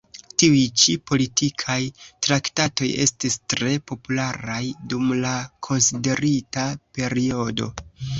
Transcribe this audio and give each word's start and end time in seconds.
Tiuj 0.41 0.61
ĉi 0.83 0.93
politikaj 1.09 1.75
traktatoj 2.27 2.87
estis 3.03 3.37
tre 3.53 3.73
popularaj 3.91 4.63
dum 4.95 5.13
la 5.27 5.35
konsiderita 5.69 6.65
periodo. 6.99 7.69